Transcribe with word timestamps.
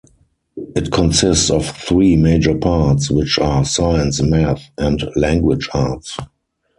It 0.75 0.91
consists 0.91 1.51
of 1.51 1.63
three 1.77 2.15
major 2.15 2.57
parts 2.57 3.11
which 3.11 3.37
are 3.37 3.63
Science, 3.63 4.19
Math, 4.19 4.71
and 4.79 5.03
Language 5.15 5.69
Arts. 5.75 6.17